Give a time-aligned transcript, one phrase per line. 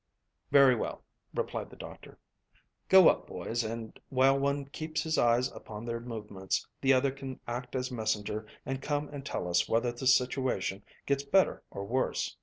[0.49, 2.17] "Very well," replied the doctor.
[2.89, 7.39] "Go up, boys, and while one keeps his eyes upon their movements, the other can
[7.47, 12.35] act as messenger and come and tell us whether the situation gets better or worse."